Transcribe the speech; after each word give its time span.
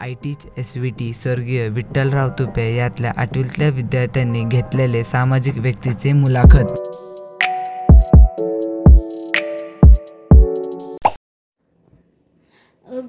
I 0.00 0.12
teach 0.14 0.44
S 0.58 0.76
V 0.76 0.90
T 0.98 1.12
स्वर्गीय 1.12 1.68
विठ्ठलराव 1.68 2.28
तुपे 2.38 2.64
यातल्या 2.74 3.12
आठवीतल्या 3.18 3.68
विद्यार्थ्यांनी 3.76 4.42
घेतलेले 4.44 5.02
सामाजिक 5.04 5.56
व्यक्तीचे 5.58 6.12
मुलाखत. 6.12 6.72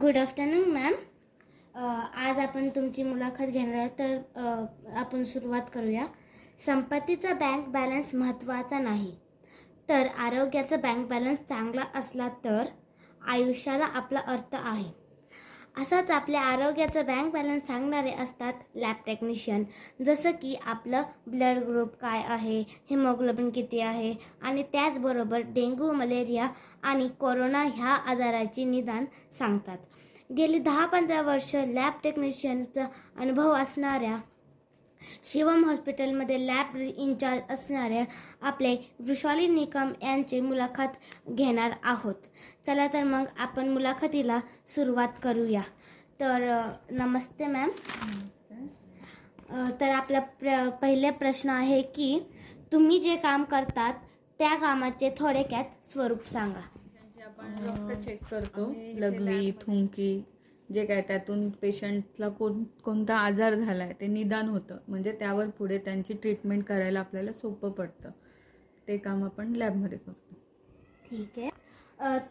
गुड 0.01 0.17
आफ्टरनून 0.17 0.69
मॅम 0.73 0.93
आज 1.75 2.39
आपण 2.39 2.69
तुमची 2.75 3.03
मुलाखत 3.03 3.51
घेणार 3.51 3.75
आहे 3.75 3.89
तर 3.99 4.95
आपण 4.97 5.23
सुरुवात 5.23 5.69
करूया. 5.73 6.05
संपत्तीचा 6.65 7.33
बँक 7.33 7.67
बॅलन्स 7.73 8.15
महत्त्वाचा 8.15 8.79
नाही. 8.79 9.11
तर 9.89 10.07
आरोग्याचा 10.25 10.77
बँक 10.77 11.07
बॅलन्स 11.09 11.39
चांगला 11.49 11.83
असला 11.99 12.27
तर 12.43 12.65
आयुष्याला 13.27 13.85
आपला 13.85 14.19
अर्थ 14.27 14.55
आहे. 14.55 14.98
असाच 15.75 16.11
आपल्या 16.11 16.41
आरोग्याचं 16.41 17.05
बँक 17.05 17.31
बॅलन्स 17.33 17.67
सांगणारे 17.67 18.11
असतात 18.11 18.53
लॅब 18.75 18.95
टेक्निशियन 19.05 19.63
जसं 20.05 20.31
की 20.31 20.55
आपलं 20.65 21.03
ब्लड 21.27 21.63
ग्रुप 21.63 21.95
काय 22.01 22.23
आहे 22.27 22.59
हिमोग्लोबिन 22.89 23.49
किती 23.49 23.79
आहे 23.79 24.13
आणि 24.41 24.63
त्याचबरोबर 24.63 25.41
डेंग्यू 25.47 25.91
मलेरिया 25.91 26.47
आणि 26.83 27.07
कोरोना 27.19 27.63
ह्या 27.65 27.93
आजाराची 28.05 28.65
निदान 28.65 29.05
सांगतात. 29.39 29.77
गेली 30.29 30.59
दहा 30.59 30.85
पंधरा 30.85 31.21
वर्ष 31.21 31.55
लॅब 31.55 31.93
टेक्निशियनचा 32.03 32.85
अनुभव 33.19 33.53
असणाऱ्या 33.53 34.17
शिवम 35.23 35.63
हॉस्पिटलमध्ये 35.65 36.45
लॅब 36.47 36.75
इन्चार्ज 36.77 37.41
असणाऱ्या 37.49 38.03
आपले 38.41 38.75
वृषाली 38.99 39.47
निकम 39.47 39.91
यांची 40.01 40.41
मुलाखत 40.41 40.97
घेणार 41.29 41.71
आहोत. 41.83 42.15
चला 42.65 42.87
तर 42.87 43.03
मग 43.03 43.25
आपण 43.37 43.69
मुलाखतीला 43.69 44.39
सुरुवात 44.67 45.19
करूया. 45.23 45.61
तर 46.19 46.49
नमस्ते 46.91 47.47
मॅम. 47.47 47.69
तर 49.79 49.89
आपला 49.89 50.19
प्र 50.19 50.69
पहिले 50.81 51.09
प्रश्न 51.11 51.49
आहे 51.49 51.81
की 51.81 52.19
तुम्ही 52.71 52.99
जे 52.99 53.15
काम 53.15 53.43
करतात 53.43 53.93
त्या 54.39 54.55
कामाचे 54.55 55.09
थोडक्यात 55.17 55.87
स्वरूप 55.87 56.27
सांगा. 56.27 56.61
आपण 57.25 57.55
रक्त 57.63 58.03
चेक 58.03 58.23
करतो 58.23 58.65
लघवी 58.95 59.51
थुंकी 59.61 60.21
जे 60.69 60.85
काय 60.85 61.01
त्यातून 61.01 61.49
पेशंटला 61.61 62.29
कोण 62.29 62.63
कोणता 62.83 63.15
आजार 63.17 63.55
झाला 63.55 63.83
आहे 63.83 63.93
ते 64.01 64.07
निदान 64.07 64.49
होतं. 64.49 64.77
म्हणजे 64.87 65.11
त्यावर 65.19 65.47
पुढे 65.57 65.77
त्यांची 65.85 66.13
ट्रीटमेंट 66.13 66.63
करायला 66.63 66.99
आपल्याला 66.99 67.33
सोपं 67.33 67.71
पडतं. 67.71 68.09
ते 68.87 68.97
काम 68.97 69.23
आपण 69.23 69.53
लॅबमध्ये 69.55 69.97
करतो. 69.97 70.35
ठीक 71.09 71.39
आहे. 71.39 71.49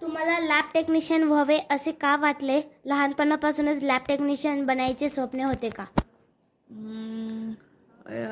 तुम्हाला 0.00 0.39
लॅब 0.41 0.64
टेक्निशियन 0.75 1.22
व्हावे 1.22 1.58
असे 1.70 1.92
का 1.92 2.14
वाटले? 2.17 2.61
लहानपणापासूनच 2.86 3.83
लॅब 3.83 4.03
टेक्निशियन 4.08 4.64
बनायचे 4.67 5.08
स्वप्न 5.08 5.41
होते 5.41 5.69
का? 5.70 5.84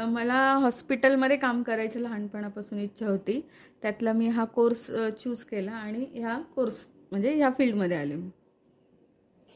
मला 0.09 0.39
हॉस्पिटलमध्ये 0.61 1.37
काम 1.37 1.63
करायची 1.63 2.03
लहानपणापासून 2.03 2.79
इच्छा 2.79 3.09
होती. 3.09 3.41
त्यातला 3.83 4.13
मी 4.13 4.29
हा 4.29 4.45
कोर्स 4.47 4.87
चूज 5.23 5.43
केला 5.45 5.73
आणि 5.73 6.07
ह्या 6.15 6.39
कोर्स 6.55 6.87
म्हणजे 7.13 7.35
ह्या 7.35 7.51
फील्डमध्ये 7.59 7.97
आले 7.97 8.15
मी. 8.17 8.31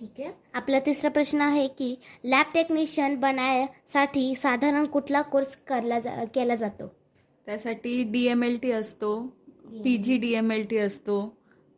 ठीक 0.00 0.20
आहे. 0.20 0.30
आपला 0.54 0.78
तिसरा 0.80 1.10
प्रश्न 1.10 1.40
आहे 1.40 1.66
की 1.78 1.94
लॅब 2.24 2.52
टेक्निशियन 2.54 3.16
बनायसाठी 3.20 4.34
साधारण 4.34 4.86
कुठला 4.86 5.22
कोर्स 5.22 5.56
करला 5.68 5.98
जा 6.00 6.24
केला 6.34 6.54
जातो? 6.54 6.86
त्यासाठी 7.46 8.02
डी 8.12 8.24
एम 8.26 8.42
एल 8.44 8.56
टी 8.62 8.70
असतो 8.70 9.18
P 9.84 9.96
G 9.96 10.16
D 10.18 10.32
M 10.34 10.50
L 10.52 10.64
T 10.70 10.78
असतो 10.78 11.20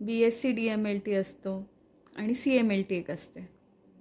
B 0.01 0.20
S 0.23 0.41
C 0.42 0.51
D 0.53 0.67
M 0.69 0.87
L 0.87 0.98
T 1.06 1.14
असतो 1.14 1.59
आणि 2.17 2.34
सी 2.34 2.56
एम 2.56 2.70
एल 2.70 2.83
टी 2.89 2.97
एक 2.97 3.11
असते. 3.11 3.41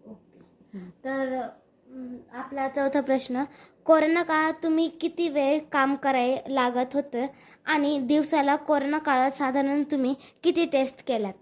ओके. 0.06 0.80
तर 1.06 1.36
आपला 2.34 2.68
चौथा 2.68 3.02
प्रश्न 3.02 3.44
कोरोना 3.86 4.22
काळात 4.24 4.54
तुम्ही 4.64 4.88
किती 5.02 5.28
वेळ 5.30 5.60
काम 5.72 5.96
कराय 5.96 6.36
लागत 6.50 6.94
होतं? 6.94 7.26
आणि 7.66 7.98
दिवसाला 8.00 8.56
कोरोना 8.58 8.98
काळात 8.98 9.32
साधारण 9.32 9.84
तुम्ही 9.92 10.14
किती 10.44 10.66
टेस्ट 10.66 11.08
केल्यात 11.08 11.41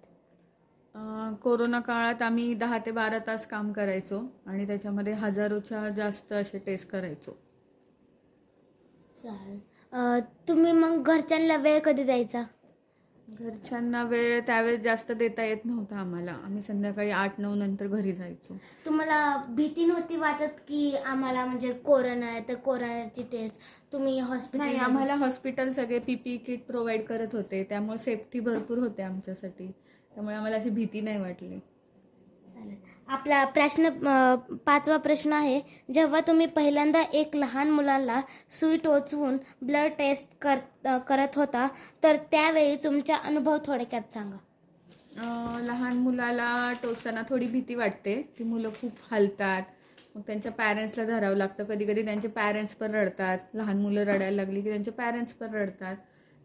कोरोना 1.41 1.79
काळात 1.81 2.21
आम्ही 2.21 2.53
दहा 2.55 2.77
ते 2.85 2.91
बारा 2.91 3.17
तास 3.27 3.45
काम 3.47 3.71
करायचो 3.73 4.21
आणि 4.45 4.67
त्याच्यामध्ये 4.67 5.13
हजारोच्या 5.15 5.87
जास्त 5.97 6.33
असे 6.33 6.57
टेस्ट 6.65 6.89
करायचो. 6.89 7.37
चालेल. 9.17 9.59
तुम्ही 10.47 10.71
मग 10.73 11.03
घरच्यांना 11.03 11.55
वेळ 11.57 11.79
कधी 11.85 12.03
द्यायचा? 12.03 12.43
घरच्यांना 13.27 14.03
वेळ 14.03 14.39
त्यावेळेस 14.45 14.79
जास्त 14.81 15.11
देता 15.11 15.43
येत 15.43 15.65
नव्हता 15.65 15.97
आम्हाला. 15.99 16.31
आम्ही 16.35 16.61
संध्याकाळी 16.61 17.09
आठ 17.11 17.39
नऊ 17.39 17.55
नंतर 17.55 17.87
घरी 17.87 18.11
जायचो. 18.13 18.57
तुम्हाला 18.85 19.17
भीती 19.49 19.85
नव्हती 19.85 20.15
वाटत 20.17 20.59
की 20.67 20.95
आम्हाला 21.05 21.45
म्हणजे 21.45 21.71
कोरोना 21.85 22.27
आहे 22.27 22.41
तर 22.47 22.55
कोरोनाची 22.65 23.23
टेस्ट 23.31 23.59
तुम्ही 23.93 24.17
हॉस्पिटल 24.19 24.75
आम्हाला 24.77 25.15
हॉस्पिटल 25.15 25.71
सगळे 25.71 25.99
पीपी 25.99 26.35
किट 26.37 26.65
प्रोव्हाइड 26.67 27.03
करत 27.05 27.35
होते. 27.35 27.63
त्यामुळे 27.69 27.97
सेफ्टी 27.99 28.39
भरपूर 28.39 28.77
होते 28.77 29.03
आमच्यासाठी. 29.03 29.71
त्यामुळे 30.19 30.35
आम्हाला 30.35 30.55
अशी 30.55 30.69
भीती 30.69 31.01
नाही 31.01 31.19
वाटली. 31.19 31.59
चालेल. 32.47 32.75
आपला 33.07 33.45
प्रश्न 33.45 33.89
पाचवा 34.65 34.97
प्रश्न 34.97 35.33
आहे 35.33 35.61
जेव्हा 35.93 36.19
तुम्ही 36.19 36.45
पहिल्यांदा 36.45 37.01
एक 37.01 37.35
लहान 37.35 37.69
मुलाला 37.69 38.21
सुई 38.51 38.77
टोचवून 38.77 39.37
ब्लड 39.61 39.91
टेस्ट 39.97 40.25
कर 40.41 40.97
करत 40.97 41.27
होता 41.35 41.67
तर 42.03 42.15
त्यावेळी 42.15 42.75
तुमचा 42.75 43.15
अनुभव 43.15 43.57
थोडक्यात 43.65 44.13
सांगा. 44.13 44.35
अं, 45.17 45.61
लहान 45.61 45.97
मुलाला 45.97 46.73
टोचताना 46.83 47.21
थोडी 47.29 47.47
भीती 47.47 47.75
वाटते. 47.75 48.33
ती 48.39 48.43
मुलं 48.43 48.69
खूप 48.69 48.91
हलतात. 49.11 49.61
मग 50.15 50.21
त्यांच्या 50.21 50.51
पॅरेंट्सला 50.51 51.03
धरावं 51.03 51.35
लागतं. 51.35 51.63
कधी 51.63 51.85
कधी 51.85 52.05
त्यांचे 52.05 52.27
पॅरेंट्स 52.27 52.75
पण 52.75 52.91
रडतात. 52.95 53.37
लहान 53.53 53.81
मुलं 53.81 54.01
रडायला 54.01 54.35
लागली 54.43 54.61
की 54.61 54.69
त्यांचे 54.69 54.91
पॅरेंट्स 54.91 55.33
पण 55.33 55.53
रडतात. 55.53 55.95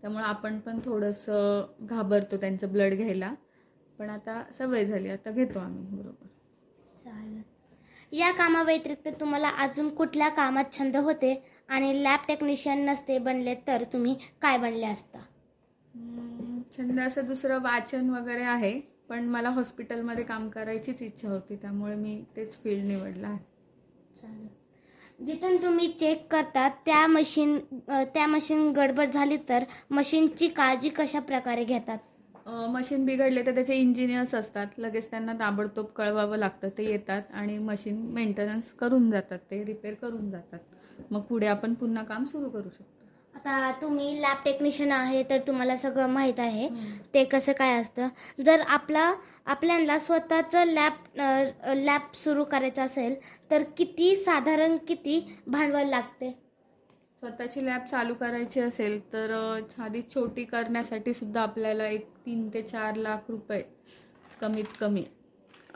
त्यामुळे 0.01 0.25
आपण 0.25 0.59
पण 0.59 0.79
थोडंसं 0.85 1.67
घाबरतो 1.81 2.37
त्यांचं 2.37 2.73
ब्लड 2.73 2.95
घ्यायला. 2.95 3.35
पण 3.99 4.11
आता 4.11 4.43
सवय 4.53 4.85
झाली 4.85 5.11
आता 5.11 5.31
घेतो 5.33 5.59
आम्ही 5.59 5.87
बरोबर. 5.93 6.27
चालेल. 6.97 7.43
या 8.13 8.31
कामाव्यतिरिक्त 8.33 9.09
तुम्हाला 9.21 9.49
अजून 9.59 9.89
कुठल्या 9.95 10.29
कामात 10.31 10.73
छंद 10.73 10.97
होते 10.99 11.35
आणि 11.69 12.03
लॅब 12.03 12.27
टेक्निशियन 12.29 12.85
नसते 12.85 13.19
बनले 13.21 13.55
तर 13.67 13.85
तुम्ही 13.93 14.15
काय 14.43 14.59
बनले 14.59 14.87
असता? 14.87 15.21
छंद 16.73 16.99
असं 17.01 17.27
दुसरं 17.27 17.61
वाचन 17.63 18.11
वगैरे 18.11 18.43
आहे 18.47 18.73
पण 19.09 19.29
मला 19.29 19.49
हॉस्पिटलमध्ये 19.51 20.25
काम 20.25 20.49
करायचीच 20.51 21.03
इच्छा 21.03 21.29
होती 21.29 21.57
त्यामुळे 21.57 21.95
मी 21.97 22.21
तेच 22.37 22.57
फील्ड 22.59 22.87
निवडलं 22.87 23.27
आहे. 23.27 23.39
चालेल. 24.17 24.49
जिथून 25.19 25.57
तुम्ही 25.57 25.89
चेक 25.91 26.27
करता 26.31 26.69
त्या 26.87 27.07
मशीन 27.07 27.59
त्या 27.89 28.27
मशीन 28.27 28.71
गडबड 28.73 29.09
झाली 29.09 29.37
तर 29.49 29.65
मशीनची 29.91 30.49
काळजी 30.51 30.89
कशा 30.91 31.21
प्रकारे 31.23 31.65
घेतात? 31.65 31.99
मशीन 32.47 33.05
बिघडले 33.07 33.45
तर 33.47 33.55
त्याचे 33.55 33.75
इंजिनियर्स 33.75 34.35
असतात. 34.35 34.67
लगेच 34.79 35.11
त्यांना 35.11 35.33
ताबडतोब 35.33 35.87
कळवावं 35.97 36.37
लागतं. 36.37 36.69
ते 36.79 36.85
येतात 36.85 37.23
आणि 37.35 37.59
मशीन 37.59 38.01
मेंटेनन्स 38.15 38.73
करून 38.73 39.11
जातात. 39.11 39.39
ते 39.51 39.65
रिपेअर 39.65 39.95
करून 39.95 40.31
जातात. 40.31 40.59
मग 41.11 41.21
पुढे 41.21 41.47
आपण 41.47 41.75
पुन्हा 41.75 42.05
काम 42.05 42.25
सुरू 42.25 42.49
करू 42.51 42.69
शकतो. 42.69 42.93
आता 43.35 43.71
तुम्ही 43.81 44.21
लॅब 44.23 44.37
टेक्निशियन 44.45 44.93
आहे 44.93 45.23
तर 45.31 45.39
तुम्हाला 45.47 45.77
सगळं 45.77 46.07
माहीत 46.09 46.39
आहे. 46.41 46.69
ते 47.15 47.25
कसं 47.25 47.53
काय 47.53 47.75
असतं? 47.81 48.09
जर 48.45 48.61
आपला 48.69 49.13
आपल्याला 49.47 49.99
स्वतःचं 49.99 50.65
लॅब 50.67 51.19
लॅब 51.77 52.15
सुरू 52.15 52.45
करायचं 52.45 52.83
असेल 52.83 53.15
तर 53.51 53.63
किती 53.77 54.17
साधारण 54.17 54.77
किती 54.89 55.21
भांडवल 55.47 55.89
लागते? 55.89 56.33
स्वतःची 57.25 57.65
लॅब 57.67 57.85
चालू 57.87 58.15
करायची 58.15 58.61
असेल 58.61 58.99
तर 59.13 59.31
साधी 59.71 60.01
छोटी 60.15 60.45
करण्यासाठी 60.45 61.13
सुद्धा 61.15 61.43
आपल्याला 61.43 61.87
एक 61.89 62.09
तीन 62.27 62.49
ते 62.55 62.63
चार 62.63 62.97
लाख 62.97 63.31
रुपये 63.31 63.63
कमीत 64.41 64.77
कमी 64.81 65.05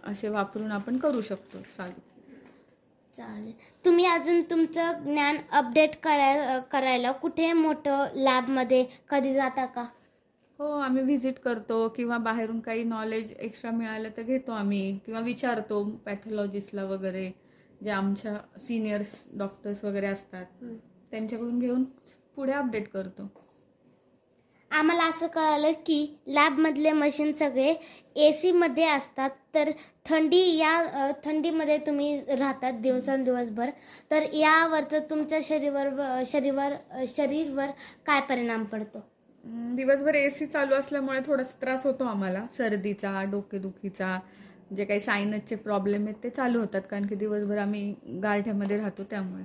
असे 0.05 0.29
वापरून 0.29 0.73
आपण 0.73 0.97
करू 0.97 1.21
शकतो. 1.23 1.59
चालू 1.77 2.01
चालेल. 3.19 3.53
तुम्ही 3.85 4.07
अजून 4.07 4.43
तुमचं 4.43 5.03
ज्ञान 5.05 5.37
अपडेट 5.53 5.95
कराय 6.03 6.61
करायला 6.73 7.13
कुठे 7.13 7.53
मोठं 7.53 8.07
लॅबमध्ये 8.15 8.85
कधी 9.11 9.35
जाता 9.35 9.65
का? 9.67 9.85
हो 10.59 10.71
आम्ही 10.81 11.03
व्हिजिट 11.03 11.39
करतो 11.39 11.89
किंवा 11.89 12.19
बाहेरून 12.19 12.61
काही 12.61 12.85
नॉलेज 12.85 13.33
एक्स्ट्रा 13.33 13.71
मिळालं 13.71 14.09
तर 14.17 14.23
घेतो 14.23 14.53
आम्ही 14.53 14.99
किंवा 15.07 15.21
विचारतो 15.21 15.83
पॅथॉलॉजिस्टला 16.07 16.85
वगैरे 16.85 17.31
जे 17.83 17.91
आमच्या 17.91 18.37
सिनियर्स 18.61 19.23
डॉक्टर्स 19.39 19.85
वगैरे 19.85 20.07
असतात. 20.07 20.45
त्यांच्याकडून 21.13 21.59
घेऊन 21.59 21.85
पुढे 22.37 22.53
अपडेट 22.53 22.89
करतो. 22.89 23.29
आम्हाला 24.71 25.05
असं 25.05 25.27
कळालं 25.27 25.73
की 25.87 26.07
लॅबमधले 26.27 26.91
मशीन 26.93 27.33
सगळे 27.33 27.75
ए 28.17 28.31
सीमध्ये 28.33 28.85
असतात 28.87 29.31
तर 29.55 29.71
थंडी 30.07 30.41
या 30.57 31.11
थंडीमध्ये 31.25 31.79
तुम्ही 31.79 32.21
राहतात 32.31 32.81
दिवसेंदिवसभर 32.83 33.71
तर 34.11 34.25
यावरचं 34.35 35.09
तुमच्या 35.11 35.39
शरीरावर 35.43 36.23
शरीरावर 36.27 37.05
शरीरवर 37.09 37.71
काय 38.07 38.21
परिणाम 38.21 38.65
पडतो? 38.65 39.01
दिवसभर 39.75 40.15
ए 40.15 40.29
सी 40.31 40.47
चालू 40.47 40.75
असल्यामुळे 40.75 41.21
थोडासा 41.27 41.61
त्रास 41.61 41.87
होतो 41.87 42.05
आम्हाला 42.05 42.47
सर्दीचा 42.53 43.23
डोकेदुखीचा 43.23 44.19
जे 44.77 44.85
काही 44.85 45.01
सायनसचे 45.01 45.57
प्रॉब्लेम 45.57 46.05
आहेत 46.05 46.23
ते 46.23 46.31
चालू 46.31 46.61
होतात 46.61 46.83
कारण 46.91 47.07
की 47.07 47.15
दिवसभर 47.15 47.59
आम्ही 47.59 47.95
गारठ्यामध्ये 48.23 48.77
राहतो 48.79 49.05
त्यामुळे. 49.05 49.45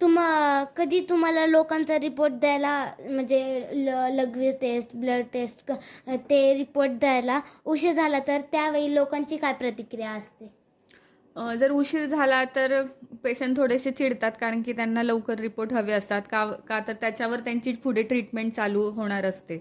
तुम्हा 0.00 0.64
कधी 0.76 1.00
तुम्हाला 1.00 1.46
लोकांचा 1.46 1.98
रिपोर्ट 1.98 2.32
द्यायला 2.32 2.72
म्हणजे 3.00 3.40
ल 3.72 3.88
लघवी 4.12 4.50
टेस्ट 4.50 4.96
ब्लड 4.96 5.24
टेस्ट 5.32 5.64
क- 5.68 6.16
ते 6.30 6.54
रिपोर्ट 6.54 6.90
द्यायला 6.90 7.40
उशीर 7.64 7.92
झाला 7.92 8.18
तर 8.28 8.40
त्यावेळी 8.52 8.94
लोकांची 8.94 9.36
काय 9.36 9.52
प्रतिक्रिया 9.52 10.10
असते? 10.10 10.52
जर 11.56 11.70
उशीर 11.70 12.04
झाला 12.04 12.42
तर 12.44 12.82
पेशंट 13.24 13.56
थोडेसे 13.56 13.90
चिडतात 13.90 14.32
कारण 14.40 14.62
की 14.62 14.72
त्यांना 14.72 15.02
लवकर 15.02 15.38
रिपोर्ट 15.38 15.72
हवे 15.72 15.92
असतात. 15.92 16.22
का 16.30 16.44
का 16.68 16.80
तर 16.88 16.92
त्याच्यावर 16.92 17.40
त्यांची 17.40 17.72
पुढे 17.72 18.02
ट्रीटमेंट 18.02 18.52
चालू 18.52 18.82
होणार 18.90 19.24
असते. 19.24 19.58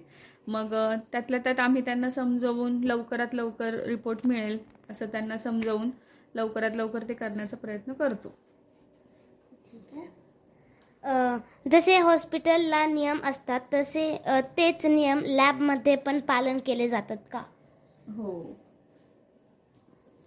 मग 0.47 0.73
त्यातल्या 1.11 1.39
त्यात 1.39 1.59
आम्ही 1.59 1.81
त्यांना 1.81 2.09
समजवून 2.09 2.83
लवकरात 2.83 3.33
लवकर 3.33 3.79
रिपोर्ट 3.85 4.19
मिळेल 4.27 4.57
असं 4.89 5.05
त्यांना 5.05 5.37
समजवून 5.37 5.89
लवकरात 6.35 6.75
लवकर 6.75 7.03
ते 7.09 7.13
करण्याचा 7.13 7.57
प्रयत्न 7.57 7.93
करतो. 7.93 8.35
जसे 11.71 11.97
हॉस्पिटलला 11.97 12.85
नियम 12.85 13.19
असतात 13.23 13.59
तसे 13.73 14.11
अ, 14.15 14.39
तेच 14.57 14.85
नियम 14.85 15.19
लॅबमध्ये 15.25 15.95
पण 15.95 16.19
पालन 16.19 16.57
केले 16.65 16.87
जातात 16.89 17.17
का? 17.31 17.43
हो. 18.17 18.55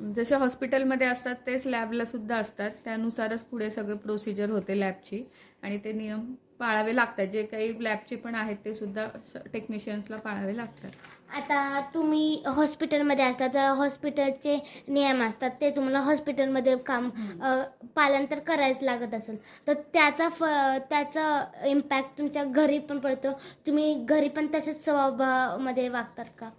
जसे 0.01 0.37
हॉस्पिटलमध्ये 0.37 1.07
असतात 1.07 1.35
तेच 1.47 1.67
लॅबला 1.67 2.05
सुद्धा 2.05 2.37
असतात. 2.37 2.71
त्यानुसारच 2.85 3.43
पुढे 3.43 3.71
सगळे 3.71 3.95
प्रोसिजर 3.95 4.51
होते 4.51 4.79
लॅबची. 4.81 5.23
आणि 5.63 5.79
ते 5.79 5.93
नियम 5.93 6.33
पाळावे 6.59 6.97
लागतात. 6.97 7.27
जे 7.27 7.43
काही 7.43 7.85
लॅबचे 7.85 8.17
पण 8.17 8.35
आहेत 8.35 8.57
ते 8.65 8.75
सुद्धा 8.75 9.07
टेक्निशियन्सला 9.53 10.17
पाळावे 10.17 10.57
लागतात. 10.57 10.91
आता 11.33 11.81
तुम्ही 11.95 12.43
हॉस्पिटलमध्ये 12.47 13.25
असता 13.25 13.47
तर 13.47 13.69
हॉस्पिटलचे 13.77 14.59
नियम 14.89 15.23
असतात 15.23 15.51
ते 15.61 15.71
तुम्हाला 15.71 15.99
हॉस्पिटलमध्ये 15.99 16.77
काम 16.77 17.09
अ, 17.43 17.55
पालन 17.97 18.25
तर 18.31 18.39
करायच 18.39 18.83
लागत 18.83 19.15
असेल 19.15 19.37
तर 19.67 19.75
त्याचा 19.93 20.29
फ 20.29 20.43
त्याचा 20.91 21.25
इम्पॅक्ट 21.67 22.19
तुमच्या 22.19 22.45
घरी 22.45 22.79
पण 22.79 22.99
पडतो. 22.99 23.33
तुम्ही 23.67 23.95
घरी 24.05 24.29
पण 24.29 24.47
तसेच 24.55 24.85
स्वभावामध्ये 24.85 25.89
वागतात 25.89 26.25
का? 26.39 26.51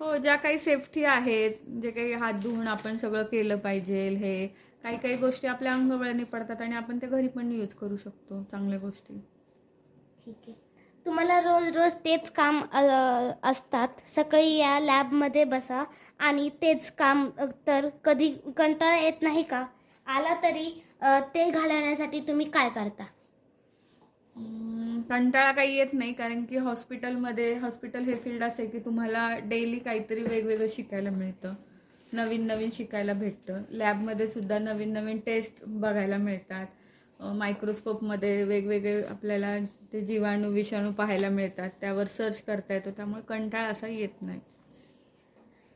हो 0.00 0.16
ज्या 0.16 0.36
काही 0.36 0.58
सेफ्टी 0.58 1.04
आहेत 1.04 1.54
जे 1.82 1.90
काही 1.90 2.12
हात 2.12 2.34
धुवून 2.34 2.68
आपण 2.68 2.96
सगळं 2.96 3.22
केलं 3.22 3.56
पाहिजे 3.58 4.08
हे 4.08 4.46
काही 4.84 4.96
काही 4.96 5.16
गोष्टी 5.16 5.46
आपल्या 5.46 5.72
अंगवळणी 5.72 6.24
पडतात 6.24 6.60
आणि 6.60 6.76
आपण 6.76 6.98
ते 6.98 7.06
घरी 7.06 7.28
पण 7.28 7.52
यूज 7.52 7.74
करू 7.74 7.96
शकतो 7.96 8.42
चांगल्या 8.50 8.78
गोष्टी. 8.78 9.18
ठीक 10.24 10.48
आहे. 10.48 10.54
तुम्हाला 11.06 11.38
रोज 11.40 11.76
रोज 11.76 11.94
तेच 12.04 12.30
काम 12.30 12.60
असतात. 13.42 13.88
सकाळी 14.08 14.54
या 14.56 14.78
लॅबमध्ये 14.80 15.44
बसा 15.44 15.82
आणि 16.20 16.48
तेच 16.62 16.90
काम 16.98 17.28
तर 17.66 17.88
कधी 18.04 18.28
कंटाळा 18.56 18.96
येत 18.96 19.22
नाही 19.22 19.42
का? 19.42 19.64
आला 20.06 20.34
तरी 20.42 20.68
ते 21.34 21.48
घालवण्यासाठी 21.50 22.20
तुम्ही 22.28 22.46
काय 22.50 22.68
करता? 22.70 23.04
कंटाळा 25.08 25.50
काही 25.52 25.76
येत 25.76 25.92
नाही 25.92 26.12
कारण 26.12 26.44
की 26.44 26.56
हॉस्पिटलमध्ये 26.58 27.52
हॉस्पिटल 27.58 28.04
हे 28.04 28.14
फील्ड 28.16 28.42
असे 28.44 28.66
की 28.66 28.78
तुम्हाला 28.84 29.28
डेली 29.44 29.78
काहीतरी 29.78 30.22
वेगवेगळं 30.22 30.66
शिकायला 30.70 31.10
मिळतं. 31.10 31.54
नवीन 32.12 32.46
नवीन 32.46 32.70
शिकायला 32.72 33.12
भेटतं. 33.12 33.62
लॅबमध्ये 33.70 34.26
सुद्धा 34.26 34.58
नवीन 34.58 34.92
नवीन 34.92 35.18
टेस्ट 35.26 35.64
बघायला 35.64 36.16
मिळतात. 36.18 36.66
मायक्रोस्कोपमध्ये 37.20 38.42
वेगवेगळे 38.42 39.02
आपल्याला 39.02 39.58
ते 39.92 40.00
जीवाणू 40.00 40.50
विषाणू 40.50 40.92
पाहायला 40.92 41.28
मिळतात. 41.28 41.70
त्यावर 41.80 42.04
सर्च 42.04 42.42
करता 42.42 42.74
येतो. 42.74 42.90
त्यामुळे 42.90 43.22
कंटाळा 43.22 43.66
असा 43.66 43.86
येत 43.86 44.22
नाही. 44.22 44.40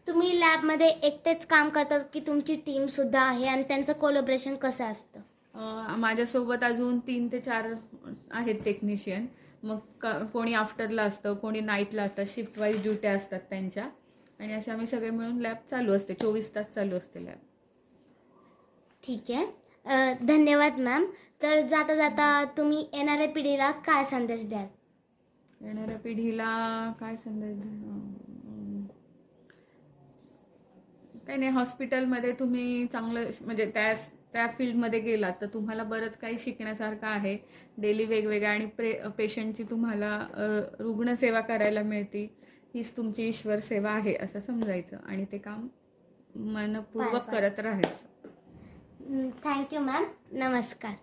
तुम्ही 0.06 0.40
लॅबमध्ये 0.40 0.88
एकटेच 0.88 1.46
काम 1.46 1.68
करतात 1.68 2.04
की 2.12 2.20
तुमची 2.20 2.56
टीम 2.56 2.86
सुद्धा 2.86 3.22
आहे 3.22 3.46
आणि 3.46 3.62
त्यांचं 3.62 3.92
कोलॅबरेशन 3.92 4.56
कसं 4.56 4.84
असतं? 4.84 5.20
अं, 5.54 5.96
माझ्यासोबत 5.98 6.64
अजून 6.64 6.98
तीन 6.98 7.28
ते 7.32 7.40
चार 7.40 7.74
आहेत 8.30 8.54
टेक्निशियन 8.64 9.26
मग 9.62 9.78
का 10.00 10.12
कोणी 10.32 10.54
आफ्टरला 10.54 11.02
असतं 11.02 11.34
कोणी 11.34 11.60
नाईटला 11.60 12.02
असतं. 12.02 12.24
शिफ्ट 12.26 12.58
वाईज 12.58 12.82
ड्युट्या 12.82 13.12
असतात 13.12 13.40
त्यांच्या. 13.50 13.88
आणि 14.40 14.52
असे 14.52 14.70
आम्ही 14.70 14.86
सगळे 14.86 15.10
मिळून 15.10 15.38
लॅब 15.38 15.56
चालू 15.70 15.92
असते. 15.92 16.14
चोवीस 16.14 16.54
तास 16.54 16.66
चालू 16.66 16.96
असते 16.96 17.24
लॅब 17.24 17.38
ठीक 19.02 19.30
आहे. 19.30 19.63
धन्यवाद 20.22 20.78
मॅम 20.80 21.04
तर 21.42 21.60
जाता 21.68 21.94
जाता 21.94 22.28
तुम्ही 22.56 22.84
येणाऱ्या 22.94 23.28
पिढीला 23.28 23.70
काय 23.86 24.04
संदेश 24.04 24.46
द्याल? 24.48 24.66
येणाऱ्या 25.60 25.98
पिढीला 25.98 26.92
काय 27.00 27.16
संदेश? 27.16 27.58
काही 31.26 31.38
नाही 31.38 31.50
हॉस्पिटलमध्ये 31.52 32.32
तुम्ही 32.32 32.86
चांगलं 32.86 33.30
म्हणजे 33.40 33.70
त्या 33.74 33.92
त्या 34.32 34.46
फील्डमध्ये 34.58 34.98
गेलात 35.00 35.32
तर 35.40 35.46
तुम्हाला 35.46 35.82
बरंच 35.84 36.16
काही 36.18 36.38
शिकण्यासारखं 36.38 37.06
आहे. 37.06 37.36
डेली 37.78 38.04
वेगवेगळ्या 38.04 38.50
आणि 38.50 38.66
प्रे 38.66 38.92
पेशंटची 39.18 39.62
तुम्हाला 39.70 40.18
रुग्णसेवा 40.80 41.40
करायला 41.40 41.82
मिळते. 41.82 42.24
हीच 42.74 42.96
तुमची 42.96 43.26
ईश्वर 43.28 43.60
सेवा 43.60 43.90
आहे 43.90 44.14
असं 44.16 44.40
समजायचं. 44.40 44.96
आणि 44.98 45.24
ते 45.32 45.38
काम 45.38 45.66
मनपूर्वक 46.52 47.26
पार 47.26 47.34
करत 47.40 47.60
राहायचं. 47.60 48.06
थँक्यू 49.04 49.80
मॅम 49.80 50.04
नमस्कार 50.32 50.94